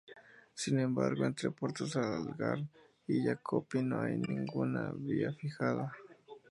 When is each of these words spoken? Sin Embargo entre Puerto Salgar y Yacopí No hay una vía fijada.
Sin 0.55 0.79
Embargo 0.79 1.25
entre 1.25 1.51
Puerto 1.51 1.85
Salgar 1.85 2.57
y 3.05 3.23
Yacopí 3.23 3.83
No 3.83 4.01
hay 4.01 4.19
una 4.55 4.91
vía 4.95 5.31
fijada. 5.35 5.93